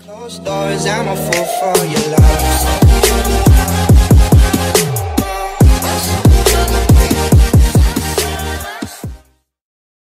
Closed 0.00 0.44
doors, 0.44 0.86
I'm 0.86 1.06
a 1.06 1.14
fool 1.14 1.44
for 1.44 1.84
your 1.86 2.10
love. 2.10 2.23